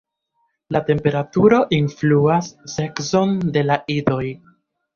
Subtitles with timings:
[0.75, 4.21] La temperaturo influas sekson de la idoj.